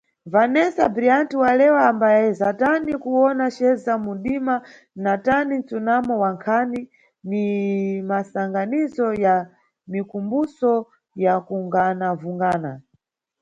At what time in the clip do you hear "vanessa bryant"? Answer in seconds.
0.33-1.31